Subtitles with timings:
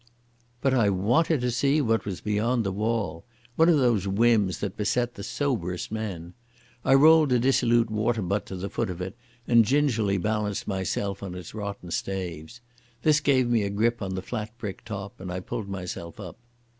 [0.61, 5.13] But I wanted to see what was beyond the wall—one of those whims that beset
[5.13, 6.33] the soberest men.
[6.83, 9.15] I rolled a dissolute water butt to the foot of it,
[9.47, 12.61] and gingerly balanced myself on its rotten staves.
[13.03, 16.39] This gave me a grip on the flat brick top, and I pulled myself up.